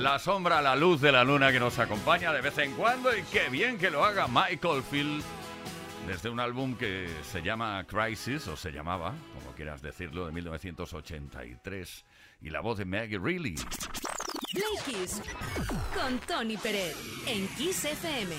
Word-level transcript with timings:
La 0.00 0.18
sombra, 0.18 0.62
la 0.62 0.74
luz 0.76 1.02
de 1.02 1.12
la 1.12 1.24
luna 1.24 1.52
que 1.52 1.60
nos 1.60 1.78
acompaña 1.78 2.32
de 2.32 2.40
vez 2.40 2.56
en 2.56 2.72
cuando 2.72 3.14
y 3.14 3.22
qué 3.24 3.50
bien 3.50 3.76
que 3.76 3.90
lo 3.90 4.02
haga 4.02 4.26
Michael 4.28 4.82
Field 4.82 5.22
desde 6.06 6.30
un 6.30 6.40
álbum 6.40 6.74
que 6.74 7.06
se 7.30 7.42
llama 7.42 7.84
Crisis, 7.86 8.48
o 8.48 8.56
se 8.56 8.72
llamaba, 8.72 9.12
como 9.34 9.54
quieras 9.54 9.82
decirlo, 9.82 10.24
de 10.24 10.32
1983, 10.32 12.04
y 12.40 12.48
la 12.48 12.60
voz 12.60 12.78
de 12.78 12.86
Maggie 12.86 13.18
Reilly. 13.18 13.56
Play 14.52 14.62
Kiss 14.86 15.20
con 15.94 16.18
Tony 16.20 16.56
Pérez 16.56 16.96
en 17.26 17.46
Kiss 17.48 17.84
FM. 17.84 18.36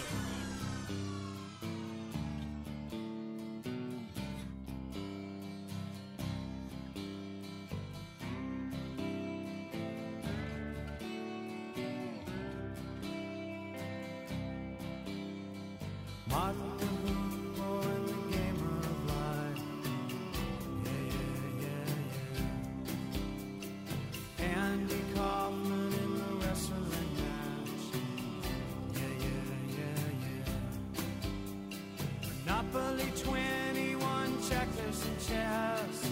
Monopoly 32.61 33.11
21, 33.23 34.37
checkers 34.47 35.05
and 35.05 35.17
chess. 35.17 36.11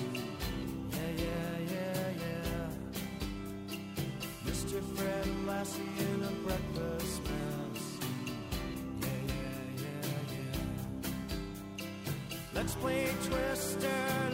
Yeah, 0.92 1.12
yeah, 1.18 1.57
yeah, 1.72 2.10
yeah. 2.24 2.69
Mr. 4.46 4.81
Fred 4.96 5.28
Lassie 5.46 5.81
in 6.00 6.24
a 6.24 6.31
breakfast 6.44 7.22
mess. 7.24 7.84
Yeah, 9.00 9.07
yeah, 9.28 9.60
yeah, 9.78 10.24
yeah. 10.34 11.86
Let's 12.56 12.74
play 12.75 13.10
Twister. 13.28 14.28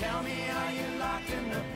Tell 0.00 0.22
me, 0.22 0.32
are 0.48 0.72
you 0.72 0.98
locked 0.98 1.28
in 1.28 1.50
the 1.50 1.69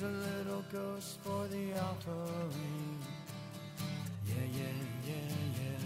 A 0.00 0.06
little 0.06 0.64
ghost 0.72 1.18
for 1.24 1.48
the 1.48 1.72
offering. 1.76 2.98
Yeah, 4.28 4.34
yeah, 4.52 4.78
yeah, 5.08 5.58
yeah. 5.58 5.82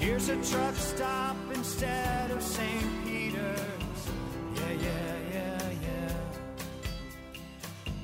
Here's 0.00 0.28
a 0.28 0.34
truck 0.42 0.74
stop 0.74 1.36
instead 1.54 2.32
of 2.32 2.42
St. 2.42 3.04
Peter's. 3.04 3.60
Yeah, 4.56 4.72
yeah, 4.82 5.14
yeah, 5.32 5.70
yeah. 5.86 6.12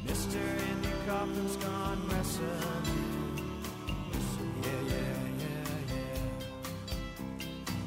Mr. 0.07 0.39
Andy 0.71 0.93
Kaufman's 1.09 1.57
gone 1.57 2.09
wrestling. 2.09 2.85
Yeah, 4.63 4.81
yeah, 4.91 5.19
yeah, 5.41 5.91
yeah. 5.91 6.23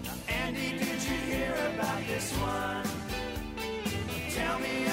Now, 0.03 0.17
Andy, 0.27 0.69
did 0.77 1.01
you 1.03 1.17
hear 1.31 1.53
about 1.73 2.01
this 2.05 2.33
one? 2.33 2.85
Tell 4.35 4.59
me, 4.59 4.86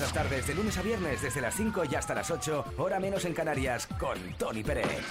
Las 0.00 0.14
tardes, 0.14 0.46
de 0.46 0.54
lunes 0.54 0.78
a 0.78 0.82
viernes, 0.82 1.20
desde 1.20 1.42
las 1.42 1.54
5 1.54 1.82
y 1.90 1.94
hasta 1.94 2.14
las 2.14 2.30
8, 2.30 2.76
hora 2.78 2.98
menos 2.98 3.26
en 3.26 3.34
Canarias, 3.34 3.86
con 3.98 4.18
Tony 4.38 4.62
Pérez. 4.64 5.04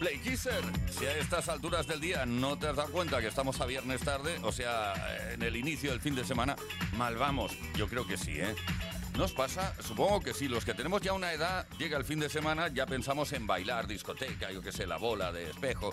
Play 0.00 0.18
Kisser, 0.20 0.64
si 0.88 1.04
a 1.04 1.18
estas 1.18 1.50
alturas 1.50 1.86
del 1.86 2.00
día 2.00 2.24
no 2.24 2.58
te 2.58 2.68
has 2.68 2.76
dado 2.76 2.90
cuenta 2.90 3.20
que 3.20 3.26
estamos 3.26 3.60
a 3.60 3.66
viernes 3.66 4.00
tarde, 4.00 4.38
o 4.42 4.52
sea, 4.52 4.94
en 5.34 5.42
el 5.42 5.54
inicio 5.54 5.90
del 5.90 6.00
fin 6.00 6.14
de 6.14 6.24
semana, 6.24 6.56
mal 6.96 7.16
vamos. 7.16 7.52
Yo 7.76 7.88
creo 7.88 8.06
que 8.06 8.16
sí, 8.16 8.40
¿eh? 8.40 8.54
¿Nos 9.18 9.32
pasa? 9.32 9.74
Supongo 9.82 10.20
que 10.20 10.32
sí. 10.32 10.48
Los 10.48 10.64
que 10.64 10.72
tenemos 10.72 11.02
ya 11.02 11.12
una 11.12 11.34
edad, 11.34 11.68
llega 11.78 11.98
el 11.98 12.04
fin 12.04 12.20
de 12.20 12.30
semana, 12.30 12.68
ya 12.68 12.86
pensamos 12.86 13.34
en 13.34 13.46
bailar, 13.46 13.86
discoteca, 13.86 14.50
yo 14.50 14.62
qué 14.62 14.72
sé, 14.72 14.86
la 14.86 14.96
bola 14.96 15.30
de 15.30 15.50
espejo 15.50 15.92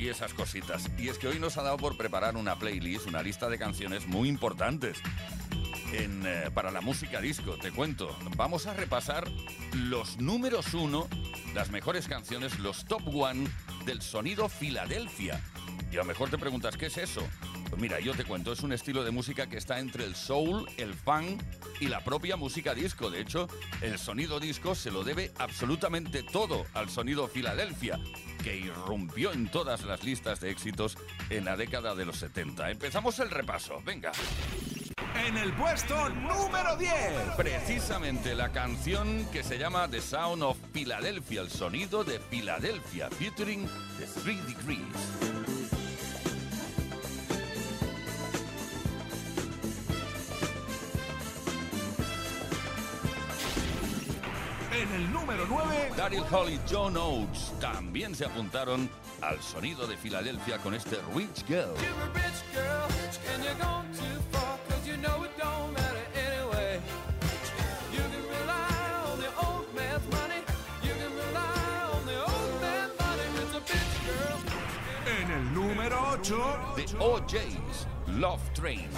y 0.00 0.08
esas 0.08 0.34
cositas. 0.34 0.90
Y 0.98 1.10
es 1.10 1.18
que 1.18 1.28
hoy 1.28 1.38
nos 1.38 1.56
ha 1.58 1.62
dado 1.62 1.76
por 1.76 1.96
preparar 1.96 2.36
una 2.36 2.58
playlist, 2.58 3.06
una 3.06 3.22
lista 3.22 3.48
de 3.48 3.56
canciones 3.56 4.08
muy 4.08 4.28
importantes 4.28 5.00
en, 5.92 6.24
eh, 6.26 6.50
para 6.52 6.70
la 6.70 6.80
música 6.80 7.20
disco. 7.20 7.56
Te 7.56 7.70
cuento, 7.70 8.16
vamos 8.36 8.66
a 8.66 8.74
repasar 8.74 9.28
los 9.74 10.18
números 10.18 10.74
uno, 10.74 11.08
las 11.54 11.70
mejores 11.70 12.08
canciones, 12.08 12.58
los 12.58 12.84
top 12.84 13.02
one 13.14 13.48
del 13.84 14.02
sonido 14.02 14.48
Filadelfia. 14.48 15.40
Y 15.90 15.96
a 15.96 16.00
lo 16.00 16.04
mejor 16.04 16.30
te 16.30 16.38
preguntas, 16.38 16.76
¿qué 16.76 16.86
es 16.86 16.96
eso? 16.98 17.22
Pues 17.68 17.80
mira, 17.80 17.98
yo 18.00 18.14
te 18.14 18.24
cuento, 18.24 18.52
es 18.52 18.60
un 18.62 18.72
estilo 18.72 19.02
de 19.04 19.10
música 19.10 19.48
que 19.48 19.56
está 19.56 19.78
entre 19.78 20.04
el 20.04 20.14
soul, 20.14 20.66
el 20.76 20.94
funk 20.94 21.42
y 21.80 21.86
la 21.86 22.00
propia 22.00 22.36
música 22.36 22.74
disco. 22.74 23.10
De 23.10 23.20
hecho, 23.20 23.48
el 23.80 23.98
sonido 23.98 24.38
disco 24.40 24.74
se 24.74 24.90
lo 24.90 25.04
debe 25.04 25.32
absolutamente 25.38 26.22
todo 26.22 26.64
al 26.74 26.88
sonido 26.90 27.28
Filadelfia, 27.28 27.98
que 28.42 28.56
irrumpió 28.56 29.32
en 29.32 29.48
todas 29.48 29.84
las 29.84 30.04
listas 30.04 30.40
de 30.40 30.50
éxitos 30.50 30.96
en 31.30 31.44
la 31.44 31.56
década 31.56 31.94
de 31.94 32.04
los 32.04 32.16
70. 32.16 32.70
Empezamos 32.70 33.18
el 33.18 33.30
repaso, 33.30 33.82
venga. 33.84 34.12
En 35.24 35.36
el 35.38 35.52
puesto 35.54 36.08
número 36.10 36.76
10. 36.76 36.92
Precisamente 37.36 38.34
la 38.34 38.50
canción 38.50 39.24
que 39.32 39.42
se 39.42 39.58
llama 39.58 39.88
The 39.88 40.00
Sound 40.00 40.42
of 40.42 40.58
Philadelphia, 40.72 41.40
el 41.40 41.50
sonido 41.50 42.04
de 42.04 42.20
Filadelfia, 42.20 43.08
featuring 43.10 43.66
The 43.98 44.06
Three 44.20 44.40
Degrees. 44.42 45.36
En 54.72 54.92
el 54.92 55.12
número 55.12 55.46
9. 55.48 55.92
Daryl 55.96 56.24
Hall 56.30 56.50
y 56.50 56.60
John 56.70 56.96
Oates 56.96 57.54
también 57.58 58.14
se 58.14 58.26
apuntaron 58.26 58.90
al 59.22 59.40
sonido 59.42 59.86
de 59.86 59.96
Filadelfia 59.96 60.58
con 60.58 60.74
este 60.74 60.98
Rich 61.14 61.46
Girl. 61.46 61.74
8. 76.28 76.32
The 76.74 76.82
OJs, 76.98 77.86
Love 78.18 78.40
Train. 78.52 78.88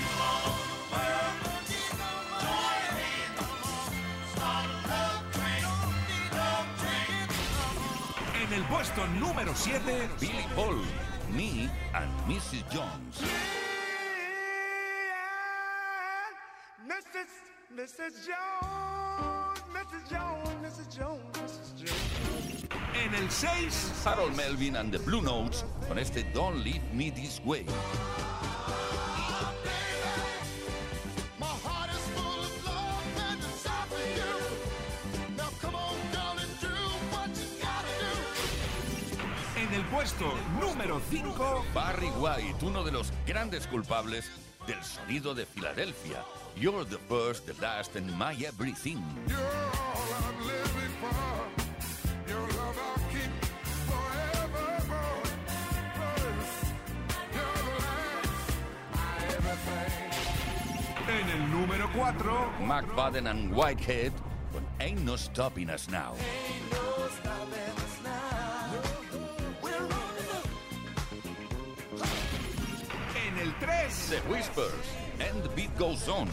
En 8.42 8.52
el 8.54 8.64
puesto 8.64 9.06
número 9.20 9.54
7. 9.54 10.08
Billy 10.18 10.46
Paul, 10.54 10.80
Me 11.30 11.68
and 11.92 12.10
Mrs. 12.26 12.64
Jones. 12.70 13.20
Mrs. 16.86 17.28
Mrs. 17.76 18.26
Jones, 18.26 19.62
Mrs. 19.74 20.08
Jones, 20.08 20.62
Mrs. 20.62 20.96
Jones, 20.96 20.96
Mrs. 20.96 20.98
Jones. 20.98 21.37
En 23.04 23.14
el 23.14 23.30
6. 23.30 23.92
Harold 24.04 24.34
Melvin 24.36 24.76
and 24.76 24.90
the 24.90 24.98
Blue 24.98 25.22
Notes 25.22 25.64
con 25.86 25.98
este 25.98 26.24
Don't 26.34 26.64
Leave 26.64 26.82
Me 26.92 27.10
This 27.10 27.40
Way. 27.44 27.64
En 39.56 39.74
el 39.74 39.84
puesto 39.84 40.34
número 40.60 41.00
5. 41.08 41.64
Barry 41.72 42.10
White, 42.18 42.64
uno 42.64 42.82
de 42.82 42.90
los 42.90 43.12
grandes 43.26 43.66
culpables 43.68 44.28
del 44.66 44.82
sonido 44.82 45.34
de 45.34 45.46
Filadelfia. 45.46 46.24
You're 46.56 46.84
the 46.84 46.98
first, 47.08 47.46
the 47.46 47.54
last, 47.60 47.94
and 47.96 48.10
my 48.18 48.34
everything. 48.44 49.00
4, 61.94 62.12
Mac 62.66 62.84
Baden 62.94 63.26
and 63.28 63.54
Whitehead, 63.54 64.12
con 64.52 64.66
Ain't 64.80 65.04
No 65.04 65.16
Stopping 65.16 65.70
Us 65.70 65.88
Now. 65.88 66.14
En 73.26 73.38
el 73.38 73.52
3, 73.60 74.10
The 74.10 74.16
Whispers, 74.28 74.72
And 75.20 75.42
the 75.42 75.48
Beat 75.50 75.76
Goes 75.78 76.08
On. 76.08 76.28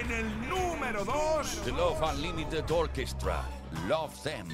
En 0.00 0.10
el 0.10 0.48
número 0.48 1.04
2, 1.04 1.64
The 1.64 1.72
Love 1.72 2.02
Unlimited 2.02 2.70
Orchestra. 2.70 3.57
Love 3.88 4.22
Them. 4.22 4.46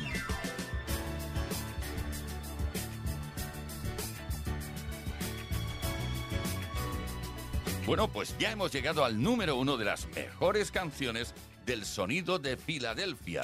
Bueno, 7.84 8.06
pues 8.06 8.36
ya 8.38 8.52
hemos 8.52 8.70
llegado 8.70 9.04
al 9.04 9.20
número 9.20 9.56
uno 9.56 9.76
de 9.76 9.86
las 9.86 10.06
mejores 10.14 10.70
canciones 10.70 11.34
del 11.66 11.84
sonido 11.84 12.38
de 12.38 12.56
Filadelfia. 12.56 13.42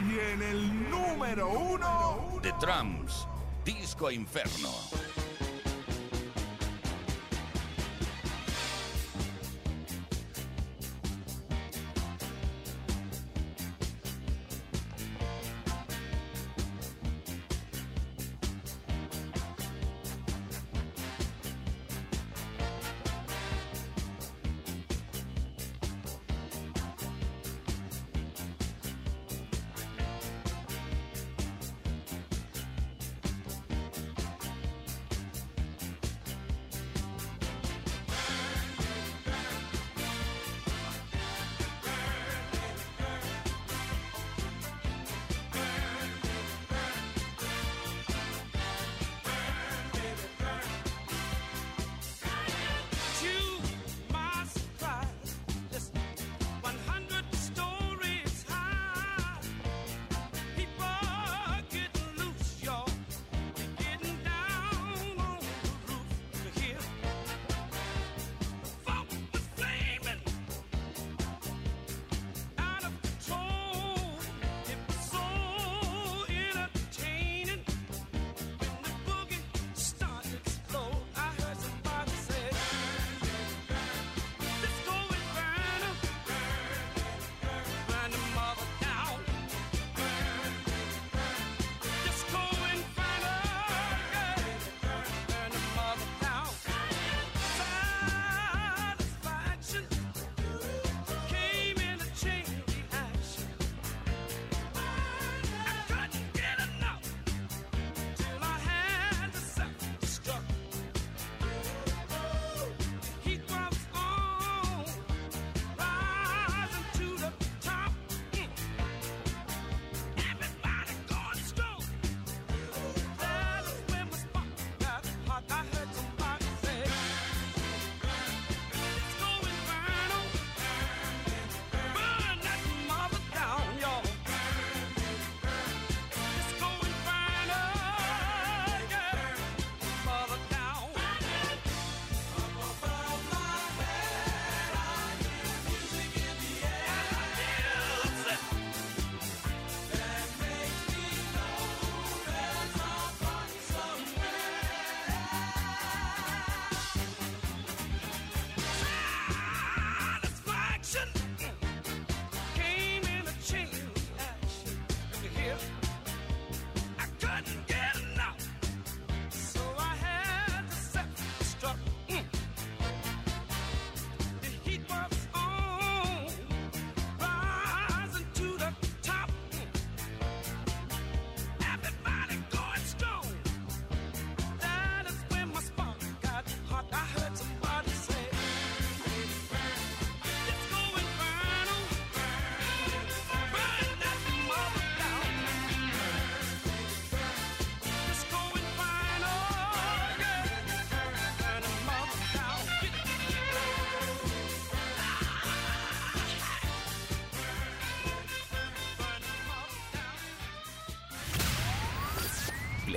Y 0.00 0.18
en 0.32 0.42
el 0.42 0.90
número 0.90 1.50
1. 1.50 2.40
The 2.42 2.52
Trams. 2.60 3.28
Disco 3.64 4.10
Inferno. 4.10 4.70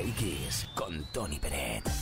Play 0.01 0.13
Kiss 0.13 0.67
con 0.73 1.05
Tony 1.11 1.37
Peret. 1.37 2.00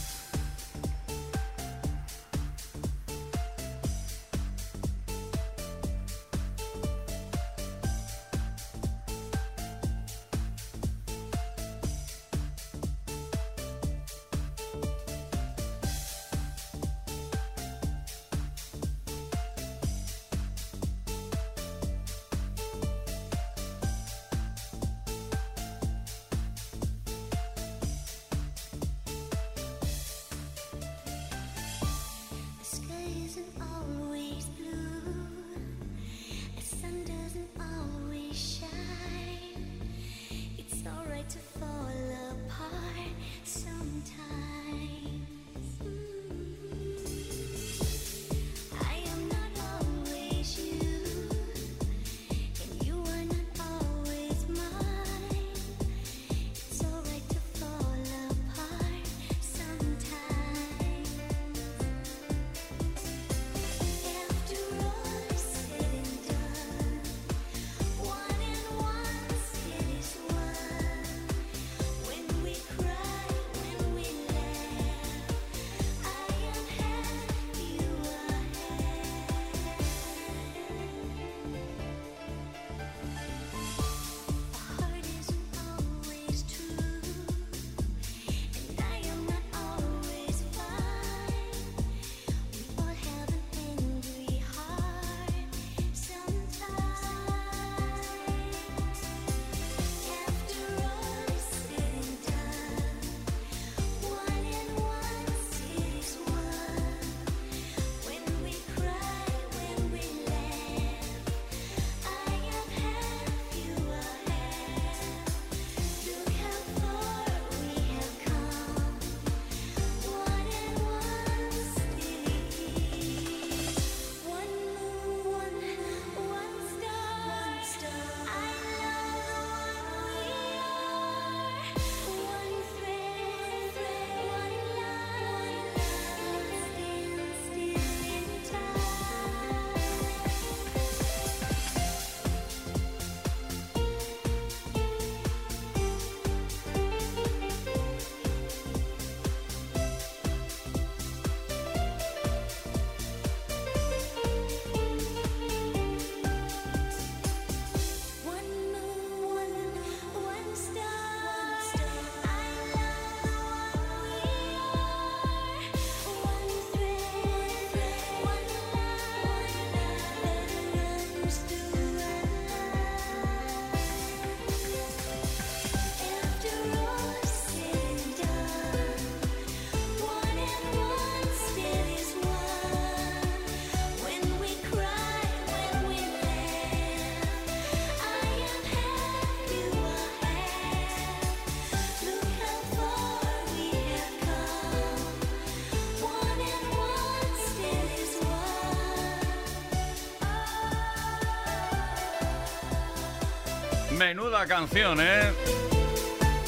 Menuda 203.99 204.47
canción, 204.47 204.97
¿eh? 205.01 205.29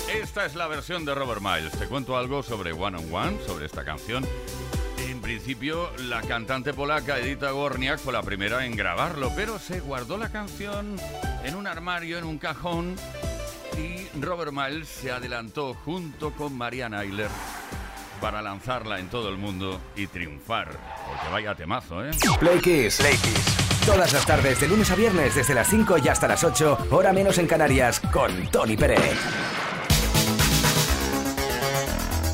Esta 0.09 0.45
es 0.45 0.55
la 0.55 0.67
versión 0.67 1.03
de 1.03 1.13
Robert 1.13 1.41
Miles. 1.41 1.77
Te 1.77 1.85
cuento 1.85 2.15
algo 2.15 2.43
sobre 2.43 2.71
One 2.71 2.97
on 2.97 3.13
One, 3.13 3.39
sobre 3.45 3.65
esta 3.65 3.83
canción. 3.83 4.25
En 5.09 5.19
principio, 5.19 5.91
la 5.97 6.21
cantante 6.21 6.73
polaca 6.73 7.19
Edita 7.19 7.51
Gorniak 7.51 7.99
fue 7.99 8.13
la 8.13 8.23
primera 8.23 8.65
en 8.65 8.77
grabarlo, 8.77 9.33
pero 9.35 9.59
se 9.59 9.81
guardó 9.81 10.17
la 10.17 10.31
canción 10.31 10.95
en 11.43 11.55
un 11.55 11.67
armario, 11.67 12.17
en 12.17 12.23
un 12.23 12.37
cajón, 12.37 12.95
y 13.77 14.07
Robert 14.17 14.53
Miles 14.53 14.87
se 14.87 15.11
adelantó 15.11 15.73
junto 15.73 16.31
con 16.31 16.57
Marianne 16.57 16.95
Ayler 16.95 17.29
para 18.21 18.41
lanzarla 18.41 18.97
en 18.97 19.09
todo 19.09 19.27
el 19.27 19.35
mundo 19.35 19.81
y 19.97 20.07
triunfar. 20.07 20.69
Porque 21.05 21.29
vaya 21.29 21.53
temazo, 21.53 22.05
¿eh? 22.05 22.11
Play 22.39 22.59
Kiss. 22.61 22.95
Play 22.95 23.17
Kiss. 23.17 23.60
Todas 23.85 24.13
las 24.13 24.25
tardes, 24.25 24.61
de 24.61 24.67
lunes 24.67 24.91
a 24.91 24.95
viernes, 24.95 25.33
desde 25.33 25.55
las 25.55 25.67
5 25.67 25.97
y 26.03 26.07
hasta 26.07 26.27
las 26.27 26.43
8, 26.43 26.87
hora 26.91 27.11
menos 27.13 27.39
en 27.39 27.47
Canarias, 27.47 27.99
con 27.99 28.47
Tony 28.47 28.77
Pérez. 28.77 28.99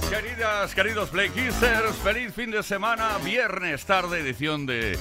Queridas, 0.09 0.75
queridos 0.75 1.09
Play 1.09 1.29
feliz 2.03 2.33
fin 2.33 2.51
de 2.51 2.61
semana, 2.63 3.17
viernes 3.23 3.85
tarde, 3.85 4.19
edición 4.19 4.65
de, 4.65 4.99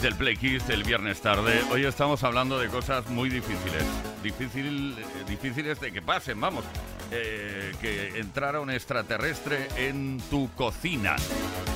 del 0.00 0.14
Play 0.14 0.36
del 0.36 0.84
viernes 0.84 1.20
tarde. 1.20 1.60
Hoy 1.72 1.84
estamos 1.84 2.22
hablando 2.22 2.58
de 2.58 2.68
cosas 2.68 3.08
muy 3.08 3.28
difíciles, 3.28 3.82
difícil, 4.22 4.96
eh, 4.96 5.04
difíciles 5.28 5.80
de 5.80 5.92
que 5.92 6.00
pasen, 6.00 6.40
vamos. 6.40 6.64
Eh, 7.12 7.72
que 7.80 8.20
entrara 8.20 8.60
un 8.60 8.70
extraterrestre 8.70 9.66
en 9.76 10.20
tu 10.30 10.48
cocina 10.54 11.16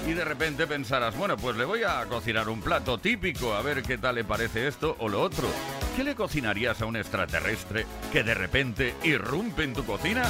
y 0.06 0.12
de 0.12 0.24
repente 0.24 0.66
pensarás, 0.66 1.16
bueno, 1.16 1.36
pues 1.36 1.56
le 1.56 1.64
voy 1.64 1.82
a 1.82 2.04
cocinar 2.06 2.48
un 2.48 2.60
plato 2.60 2.98
típico, 2.98 3.52
a 3.52 3.62
ver 3.62 3.82
qué 3.82 3.98
tal 3.98 4.14
le 4.14 4.24
parece 4.24 4.68
esto 4.68 4.96
o 5.00 5.08
lo 5.08 5.20
otro. 5.20 5.48
¿Qué 5.96 6.04
le 6.04 6.14
cocinarías 6.14 6.80
a 6.82 6.86
un 6.86 6.96
extraterrestre 6.96 7.84
que 8.12 8.22
de 8.22 8.34
repente 8.34 8.94
irrumpe 9.02 9.64
en 9.64 9.74
tu 9.74 9.84
cocina? 9.84 10.22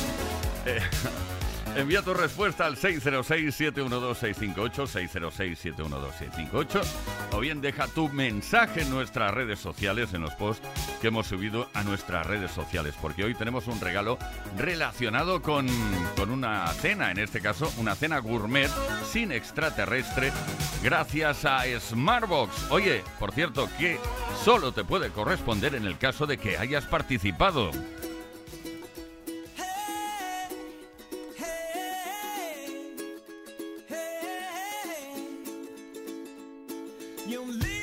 Eh, 0.64 0.80
Envía 1.76 2.02
tu 2.02 2.14
respuesta 2.14 2.66
al 2.66 2.76
606-712-658, 2.76 5.74
606-712-658, 5.74 6.82
o 7.32 7.40
bien 7.40 7.60
deja 7.60 7.88
tu 7.88 8.08
mensaje 8.10 8.82
en 8.82 8.90
nuestras 8.90 9.34
redes 9.34 9.58
sociales, 9.58 10.14
en 10.14 10.22
los 10.22 10.32
posts 10.34 10.64
que 11.00 11.08
hemos 11.08 11.26
subido 11.26 11.68
a 11.74 11.82
nuestras 11.82 12.28
redes 12.28 12.52
sociales, 12.52 12.94
porque 13.02 13.24
hoy 13.24 13.34
tenemos 13.34 13.66
un 13.66 13.80
regalo 13.80 14.18
relacionado 14.56 15.42
con, 15.42 15.66
con 16.16 16.30
una 16.30 16.68
cena, 16.74 17.10
en 17.10 17.18
este 17.18 17.40
caso 17.40 17.68
una 17.76 17.96
cena 17.96 18.20
gourmet 18.20 18.70
sin 19.04 19.32
extraterrestre, 19.32 20.30
gracias 20.80 21.44
a 21.44 21.64
Smartbox. 21.80 22.70
Oye, 22.70 23.02
por 23.18 23.32
cierto, 23.32 23.68
que 23.80 23.98
solo 24.44 24.70
te 24.70 24.84
puede 24.84 25.10
corresponder 25.10 25.74
en 25.74 25.86
el 25.86 25.98
caso 25.98 26.26
de 26.26 26.38
que 26.38 26.56
hayas 26.56 26.84
participado. 26.84 27.72
You 37.26 37.40
live. 37.42 37.73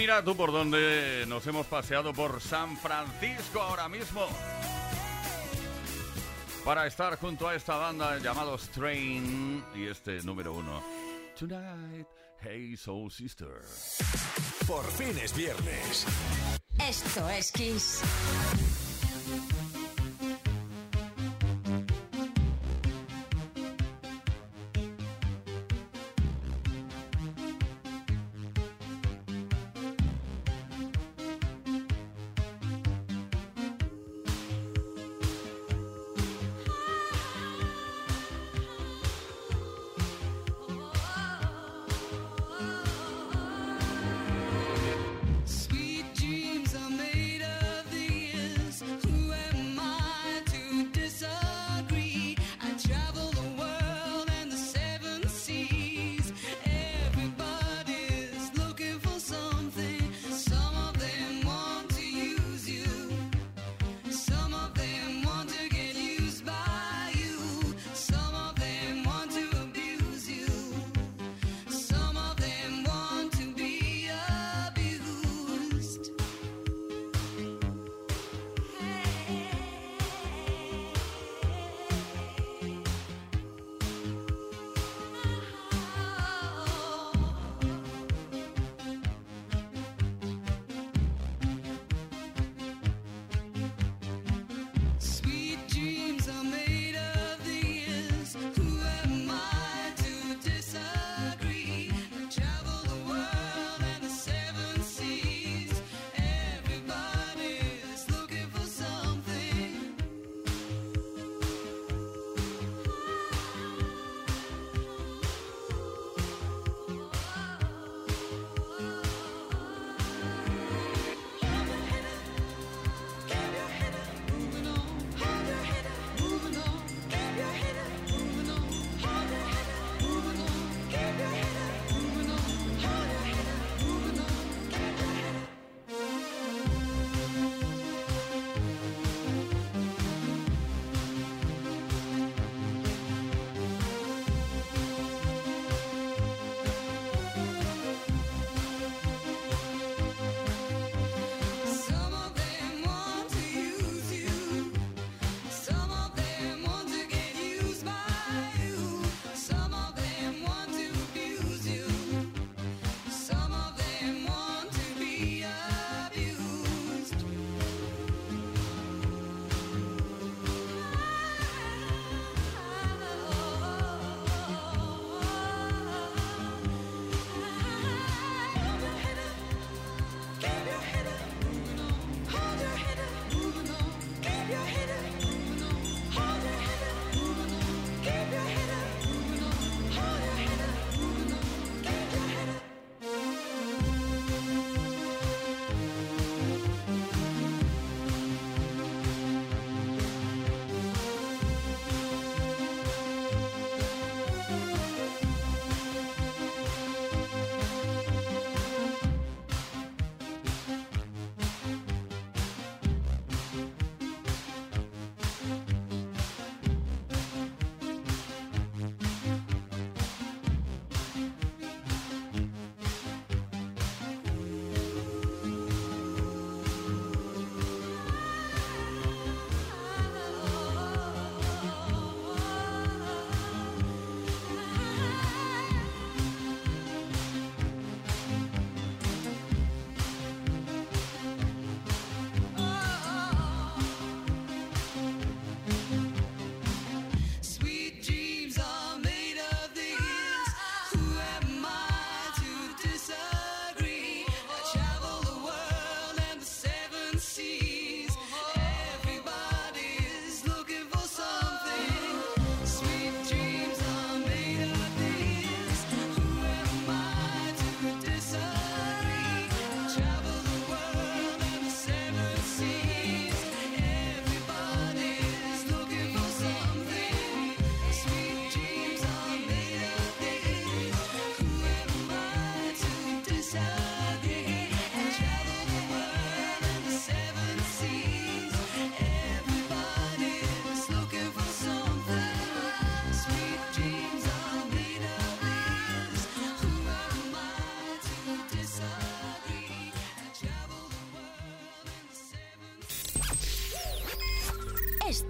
Mira 0.00 0.24
tú 0.24 0.34
por 0.34 0.50
dónde 0.50 1.26
nos 1.28 1.46
hemos 1.46 1.66
paseado 1.66 2.14
por 2.14 2.40
San 2.40 2.74
Francisco 2.78 3.60
ahora 3.60 3.86
mismo. 3.86 4.26
Para 6.64 6.86
estar 6.86 7.18
junto 7.18 7.46
a 7.46 7.54
esta 7.54 7.76
banda 7.76 8.18
llamado 8.18 8.56
Strain 8.56 9.62
y 9.74 9.88
este 9.88 10.22
número 10.22 10.54
uno. 10.54 10.82
Tonight, 11.38 12.08
Hey 12.40 12.78
Soul 12.78 13.12
Sister. 13.12 13.60
Por 14.66 14.90
fin 14.92 15.18
es 15.22 15.36
viernes. 15.36 16.06
Esto 16.78 17.28
es 17.28 17.52
Kiss. 17.52 18.00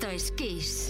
Esto 0.00 0.12
es 0.12 0.30
Kiss. 0.32 0.89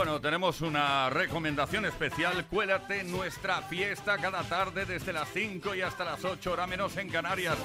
Bueno, 0.00 0.18
tenemos 0.18 0.62
una 0.62 1.10
recomendación 1.10 1.84
especial. 1.84 2.46
Cuélate 2.46 3.04
nuestra 3.04 3.60
fiesta 3.60 4.16
cada 4.16 4.42
tarde 4.44 4.86
desde 4.86 5.12
las 5.12 5.28
5 5.30 5.74
y 5.74 5.82
hasta 5.82 6.06
las 6.06 6.24
8, 6.24 6.52
hora 6.52 6.66
menos 6.66 6.96
en 6.96 7.10
Canarias. 7.10 7.58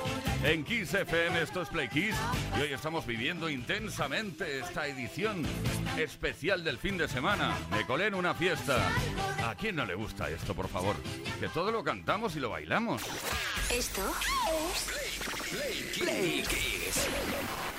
En 0.44 0.66
Kiss 0.66 0.94
FM, 0.96 1.42
esto 1.42 1.62
es 1.62 1.70
Play 1.70 1.88
Kiss. 1.88 2.14
Y 2.58 2.62
hoy 2.64 2.74
estamos 2.74 3.06
viviendo 3.06 3.50
intensamente 3.50 4.60
esta 4.60 4.86
edición 4.86 5.46
especial 5.98 6.62
del 6.62 6.78
fin 6.78 6.98
de 6.98 7.08
semana. 7.08 7.56
Me 7.72 7.86
colé 7.86 8.08
en 8.08 8.16
una 8.16 8.34
fiesta. 8.34 8.86
¿A 9.46 9.56
quién 9.56 9.78
no 9.78 9.86
le 9.86 9.96
gusta 9.96 10.30
esto, 10.30 10.54
por 10.54 10.68
favor? 10.68 10.98
Que 11.40 11.48
todo 11.48 11.72
lo 11.72 11.86
cantamos 11.86 12.36
y 12.36 12.42
lo 12.42 12.50
bailamos. 12.50 13.02
Esto 13.72 14.02
es 14.68 15.98
Play 15.98 16.44
Kiss. 16.44 17.08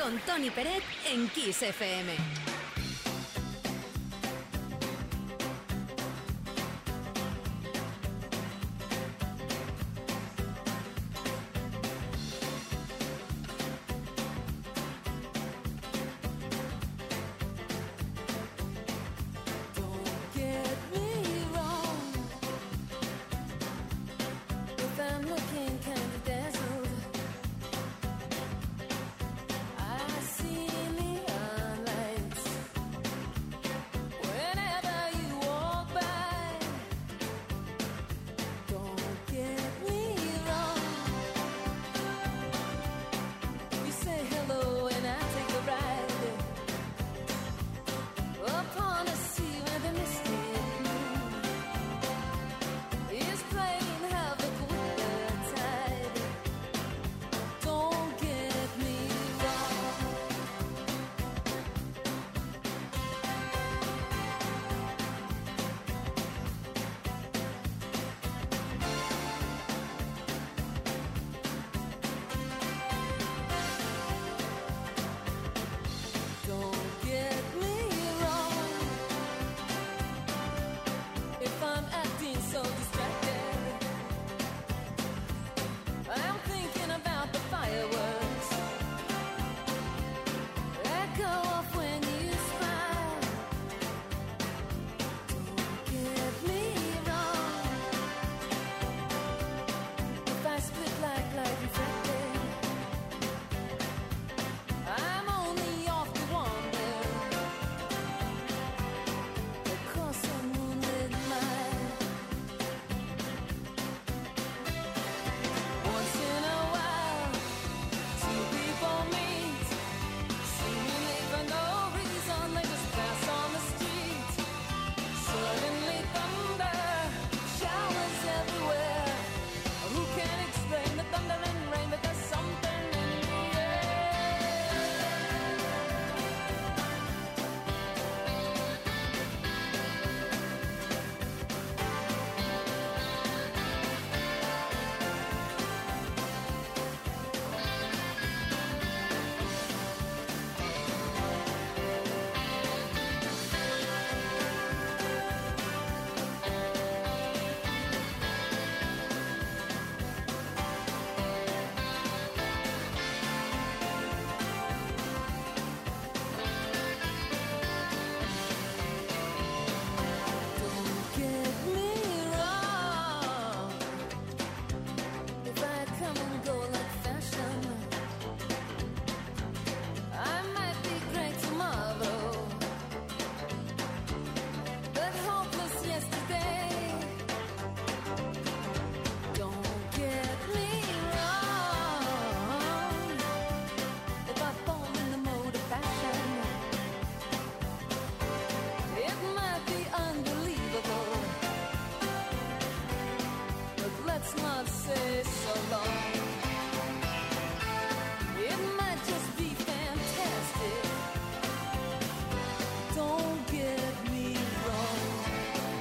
Con 0.02 0.18
Tony 0.20 0.48
Peret 0.48 0.82
en 1.12 1.28
Kiss 1.28 1.60
FM. 1.60 2.55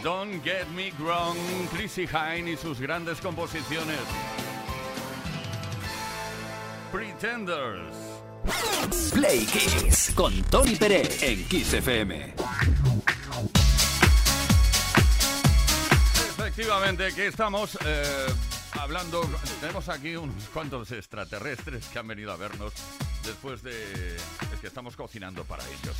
Don't 0.05 0.43
Get 0.43 0.67
Me 0.75 0.91
Wrong, 0.99 1.35
Chrissy 1.73 2.05
Hine 2.05 2.51
y 2.51 2.57
sus 2.57 2.79
grandes 2.79 3.19
composiciones. 3.19 3.97
Pretenders. 6.91 7.95
Play 9.11 9.47
Kiss 9.47 10.11
con 10.13 10.43
Tony 10.43 10.75
Pérez 10.75 11.23
en 11.23 11.43
Kiss 11.47 11.73
FM. 11.73 12.35
Efectivamente, 16.37 17.11
que 17.15 17.25
estamos 17.25 17.75
eh, 17.83 18.27
hablando. 18.79 19.27
Tenemos 19.59 19.89
aquí 19.89 20.15
unos 20.15 20.43
cuantos 20.53 20.91
extraterrestres 20.91 21.87
que 21.87 21.97
han 21.97 22.07
venido 22.07 22.31
a 22.31 22.35
vernos 22.35 22.73
después 23.23 23.63
de. 23.63 24.17
Es 24.17 24.59
que 24.61 24.67
estamos 24.67 24.95
cocinando 24.95 25.43
para 25.45 25.63
ellos. 25.63 25.95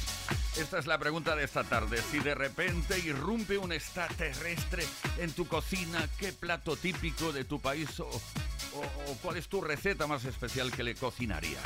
Esta 0.58 0.80
es 0.80 0.88
la 0.88 0.98
pregunta 0.98 1.36
de 1.36 1.44
esta 1.44 1.64
tarde. 1.66 1.98
Si 2.12 2.20
de 2.20 2.34
repente 2.34 2.98
irrumpe 3.00 3.58
un 3.58 3.74
extraterrestre 3.74 4.84
en 5.18 5.32
tu 5.34 5.48
cocina, 5.48 6.08
¿qué 6.18 6.32
plato 6.32 6.78
típico 6.78 7.34
de 7.34 7.44
tu 7.44 7.60
país 7.60 8.00
o, 8.00 8.06
o- 8.08 9.12
o 9.12 9.18
cuál 9.22 9.36
es 9.38 9.50
tu 9.50 9.60
receta 9.62 10.08
más 10.08 10.24
especial 10.24 10.72
que 10.72 10.84
le 10.84 10.96
cocinarías? 10.96 11.62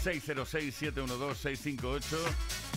606-712-658 0.00 2.00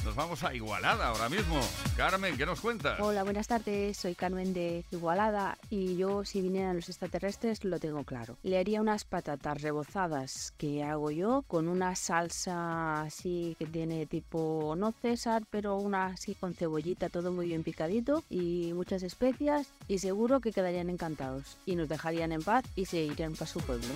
Nos 0.04 0.16
vamos 0.16 0.44
a 0.44 0.54
Igualada 0.54 1.08
ahora 1.08 1.30
mismo. 1.30 1.62
Carmen, 1.96 2.36
¿qué 2.36 2.46
nos 2.46 2.60
cuentas? 2.60 3.00
Hola, 3.00 3.24
buenas 3.24 3.48
tardes. 3.48 3.96
Soy 3.96 4.14
Carmen 4.14 4.54
de 4.54 4.84
Igualada 4.92 5.58
y 5.70 5.96
yo 5.96 6.26
si 6.26 6.42
vinieran 6.42 6.76
los 6.76 6.90
extraterrestres 6.90 7.64
lo 7.64 7.80
tengo 7.80 8.04
claro. 8.04 8.36
Le 8.44 8.58
haría 8.58 8.82
unas 8.82 9.06
patatas 9.06 9.62
rebozadas 9.62 10.54
que 10.58 10.84
hago 10.84 11.12
yo 11.12 11.46
con 11.48 11.70
una 11.70 11.96
salsa 11.96 13.04
así 13.04 13.56
que 13.58 13.66
tiene 13.66 14.06
tipo 14.06 14.76
no 14.78 14.92
César, 14.92 15.44
pero 15.50 15.78
una 15.78 16.08
así 16.08 16.36
con 16.36 16.54
cebollita, 16.54 17.08
todo 17.08 17.32
muy 17.32 17.48
bien 17.48 17.64
picadito 17.64 18.26
y 18.30 18.74
muchas 18.74 19.02
especias 19.04 19.70
y 19.88 20.00
seguro 20.00 20.42
que 20.42 20.52
quedarían 20.52 20.90
encantados 20.90 21.58
y 21.66 21.76
nos 21.76 21.88
dejarían 21.88 22.34
en 22.34 22.44
paz 22.44 22.66
y 22.76 22.86
se 22.86 22.98
irían 22.98 23.34
para 23.34 23.48
su 23.48 23.62
pueblo. 23.62 23.88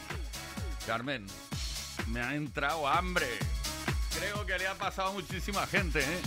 Carmen, 0.85 1.25
me 2.07 2.21
ha 2.21 2.35
entrado 2.35 2.87
hambre. 2.87 3.27
Creo 4.17 4.45
que 4.45 4.57
le 4.57 4.67
ha 4.67 4.75
pasado 4.75 5.09
a 5.09 5.13
muchísima 5.13 5.65
gente, 5.67 5.99
¿eh? 5.99 6.21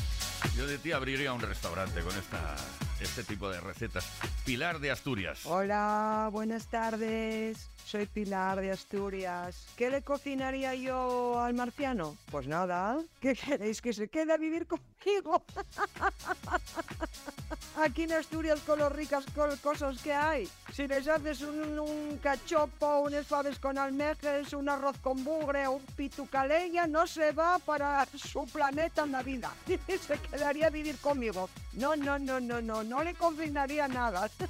Yo 0.56 0.66
de 0.66 0.78
ti 0.78 0.92
abriría 0.92 1.32
un 1.32 1.40
restaurante 1.40 2.00
con 2.00 2.16
esta, 2.16 2.56
este 3.00 3.24
tipo 3.24 3.50
de 3.50 3.60
recetas. 3.60 4.06
Pilar 4.44 4.78
de 4.80 4.90
Asturias. 4.90 5.40
Hola, 5.44 6.28
buenas 6.32 6.66
tardes. 6.66 7.68
Soy 7.90 8.06
Pilar 8.06 8.60
de 8.60 8.70
Asturias. 8.70 9.66
¿Qué 9.74 9.90
le 9.90 10.02
cocinaría 10.02 10.76
yo 10.76 11.40
al 11.40 11.54
marciano? 11.54 12.16
Pues 12.30 12.46
nada. 12.46 13.02
¿Qué 13.18 13.34
queréis? 13.34 13.82
¿Que 13.82 13.92
se 13.92 14.06
quede 14.06 14.32
a 14.32 14.36
vivir 14.36 14.68
conmigo? 14.68 15.42
Aquí 17.82 18.04
en 18.04 18.12
Asturias 18.12 18.60
con 18.60 18.78
las 18.78 18.92
ricas 18.92 19.24
cosas 19.60 20.00
que 20.02 20.12
hay. 20.12 20.48
Si 20.72 20.86
les 20.86 21.08
haces 21.08 21.40
un, 21.40 21.80
un 21.80 22.18
cachopo, 22.18 23.00
unas 23.00 23.26
faves 23.26 23.58
con 23.58 23.76
almejes, 23.76 24.52
un 24.52 24.68
arroz 24.68 24.96
con 24.98 25.24
bugre 25.24 25.66
un 25.66 25.82
pitucaleña, 25.96 26.86
no 26.86 27.08
se 27.08 27.32
va 27.32 27.58
para 27.58 28.06
su 28.14 28.46
planeta 28.46 29.02
en 29.02 29.12
la 29.12 29.24
vida. 29.24 29.52
se 29.66 30.16
quedaría 30.18 30.68
a 30.68 30.70
vivir 30.70 30.96
conmigo. 30.98 31.50
No, 31.72 31.96
no, 31.96 32.20
no, 32.20 32.38
no, 32.38 32.60
no, 32.60 32.84
no 32.84 33.02
le 33.02 33.14
cocinaría 33.14 33.88
nada. 33.88 34.30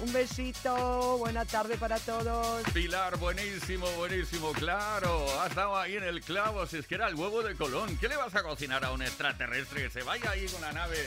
un 0.00 0.12
besito, 0.12 1.18
buena 1.18 1.44
tarde 1.44 1.76
para 1.76 1.98
todos. 1.98 2.62
Pilar, 2.72 3.16
buenísimo, 3.18 3.90
buenísimo, 3.92 4.52
claro. 4.52 5.26
Has 5.40 5.54
dado 5.54 5.76
ahí 5.76 5.96
en 5.96 6.04
el 6.04 6.20
clavo, 6.20 6.66
si 6.66 6.78
es 6.78 6.86
que 6.86 6.96
era 6.96 7.08
el 7.08 7.14
huevo 7.14 7.42
de 7.42 7.54
Colón. 7.54 7.96
¿Qué 7.98 8.08
le 8.08 8.16
vas 8.16 8.34
a 8.34 8.42
cocinar 8.42 8.84
a 8.84 8.92
un 8.92 9.02
extraterrestre 9.02 9.84
que 9.84 9.90
se 9.90 10.02
vaya 10.02 10.30
ahí 10.30 10.46
con 10.46 10.58
una 10.58 10.72
nave 10.72 10.98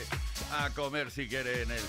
a 0.52 0.70
comer 0.70 1.10
si 1.10 1.28
quiere 1.28 1.62
en 1.62 1.70
el, 1.70 1.82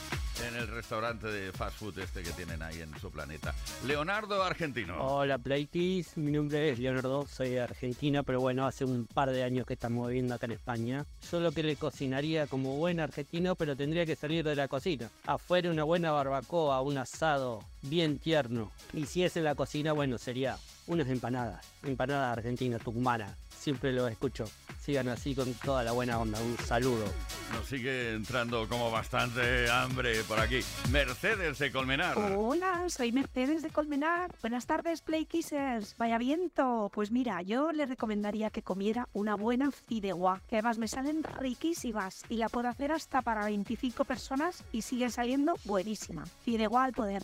en 0.48 0.56
el 0.56 0.68
restaurante 0.68 1.28
de 1.28 1.52
fast 1.52 1.78
food 1.78 2.00
este 2.00 2.24
que 2.24 2.32
tienen 2.32 2.62
ahí 2.62 2.82
en 2.82 2.98
su 3.00 3.12
planeta? 3.12 3.54
Leonardo 3.86 4.44
Argentino. 4.44 4.98
Hola 5.00 5.38
Playkiss, 5.38 6.18
mi 6.18 6.32
nombre 6.32 6.70
es 6.70 6.80
Leonardo, 6.80 7.28
soy 7.28 7.52
de 7.52 7.62
Argentina, 7.62 8.24
pero 8.24 8.40
bueno, 8.40 8.66
hace 8.66 8.86
un 8.86 9.06
par 9.06 9.32
de 9.32 9.44
años 9.44 9.66
que 9.66 9.74
estamos 9.74 10.08
viviendo 10.08 10.34
acá 10.34 10.46
en 10.46 10.54
España. 10.54 11.06
Solo 11.20 11.52
que 11.52 11.64
le 11.64 11.76
cocinaría 11.76 12.48
como 12.48 12.78
buen 12.78 13.00
argentino, 13.00 13.56
pero 13.56 13.76
tendría 13.76 14.06
que 14.06 14.16
salir 14.16 14.44
de 14.44 14.56
la 14.56 14.68
cocina. 14.68 15.10
Afuera 15.26 15.72
una 15.72 15.84
buena 15.84 16.12
barbacoa, 16.12 16.82
un 16.82 16.98
asado 16.98 17.64
bien 17.82 18.20
tierno. 18.20 18.72
Y 18.94 19.06
si 19.06 19.24
es 19.24 19.38
en 19.38 19.44
la 19.44 19.56
cocina, 19.56 19.94
bueno, 19.94 20.18
sería 20.18 20.58
unas 20.88 21.08
empanadas, 21.08 21.66
empanadas 21.84 22.38
argentinas, 22.38 22.82
tucumana. 22.82 23.36
Siempre 23.62 23.94
lo 23.94 24.08
escucho. 24.08 24.46
Sigan 24.80 25.08
así 25.10 25.36
con 25.36 25.54
toda 25.54 25.84
la 25.84 25.92
buena 25.92 26.18
onda. 26.18 26.42
Un 26.42 26.58
saludo. 26.66 27.06
Nos 27.54 27.68
sigue 27.68 28.16
entrando 28.16 28.68
como 28.68 28.90
bastante 28.90 29.70
hambre 29.70 30.24
por 30.24 30.40
aquí. 30.40 30.62
Mercedes 30.90 31.60
de 31.60 31.72
Colmenar. 31.72 32.18
Hola, 32.18 32.90
soy 32.90 33.12
Mercedes 33.12 33.62
de 33.62 33.70
Colmenar. 33.70 34.32
Buenas 34.42 34.66
tardes, 34.66 35.02
Play 35.02 35.26
Kissers. 35.26 35.96
Vaya 36.00 36.18
viento. 36.18 36.90
Pues 36.92 37.12
mira, 37.12 37.44
yo 37.44 37.72
le 37.72 37.86
recomendaría 37.86 38.50
que 38.50 38.64
comiera 38.64 39.08
una 39.14 39.36
buena 39.36 39.70
fideuá, 39.70 40.42
que 40.50 40.56
además 40.56 40.80
me 40.80 40.88
salen 40.88 41.24
riquísimas 41.24 42.24
y 42.30 42.38
la 42.38 42.50
puedo 42.50 42.68
hacer 42.68 42.92
hasta 42.92 43.22
para 43.22 43.46
25 43.46 44.06
personas 44.06 44.64
y 44.72 44.82
sigue 44.82 45.12
saliendo 45.12 45.54
buenísima. 45.66 46.26
Fideuá 46.44 46.86
al 46.86 46.94
poder. 46.94 47.22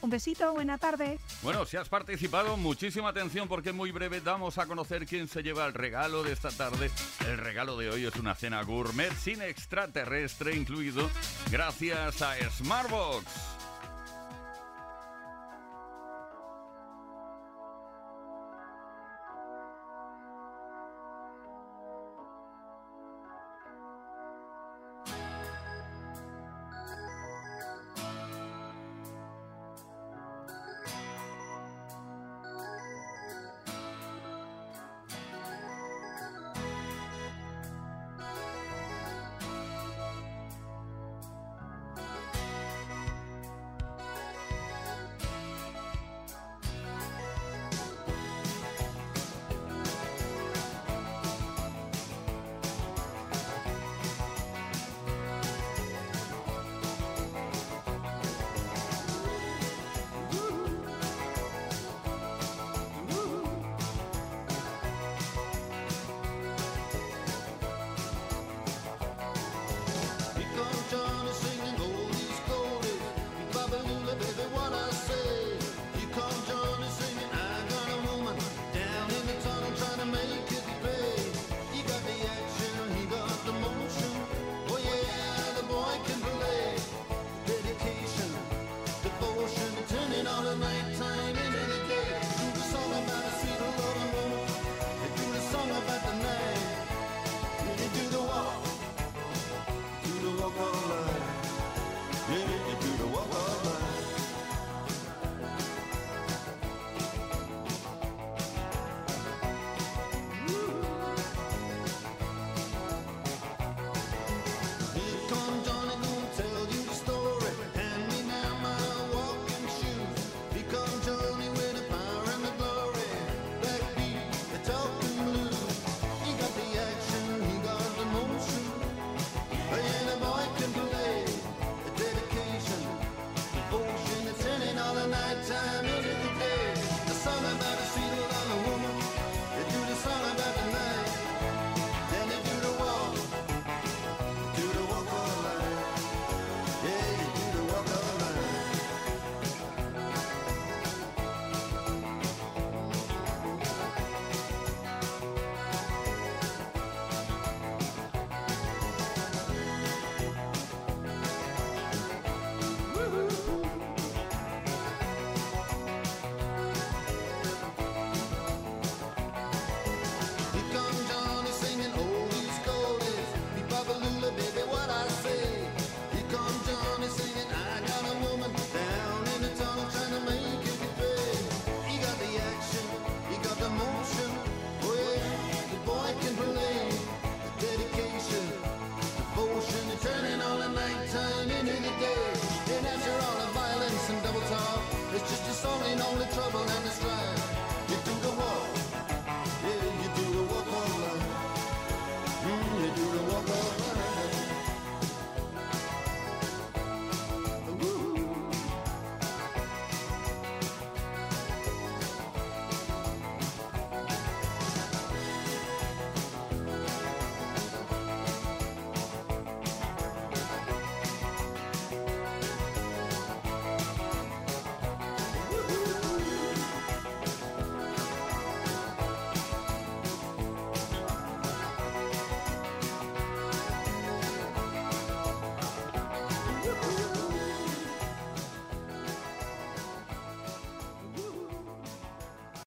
Un 0.00 0.10
besito, 0.10 0.52
buena 0.52 0.76
tarde. 0.76 1.18
Bueno, 1.42 1.64
si 1.64 1.76
has 1.76 1.88
participado, 1.88 2.56
muchísima 2.56 3.08
atención 3.08 3.48
porque 3.48 3.72
muy 3.72 3.90
breve 3.90 4.20
damos 4.20 4.58
a 4.58 4.66
conocer 4.66 5.06
quién 5.06 5.28
se 5.28 5.42
lleva 5.42 5.66
el 5.66 5.72
regalo 5.72 6.22
de 6.22 6.32
esta 6.32 6.50
tarde. 6.50 6.90
El 7.26 7.38
regalo 7.38 7.76
de 7.78 7.88
hoy 7.90 8.04
es 8.04 8.16
una 8.16 8.34
cena 8.34 8.62
gourmet 8.62 9.12
sin 9.14 9.40
extraterrestre 9.40 10.54
incluido, 10.54 11.08
gracias 11.50 12.20
a 12.20 12.34
Smartbox. 12.50 13.63